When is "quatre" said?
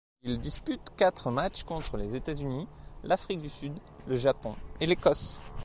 0.97-1.29